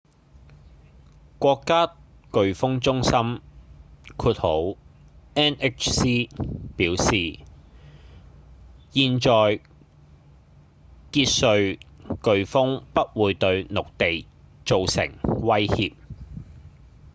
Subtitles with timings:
[1.37, 1.93] 國家
[2.31, 3.39] 颶風中心
[5.35, 6.29] nhc
[6.75, 7.39] 表示
[8.93, 9.59] 現在
[11.11, 11.79] 傑瑞
[12.23, 14.25] 颶風不會對陸地
[14.65, 15.05] 造成
[15.43, 15.93] 威脅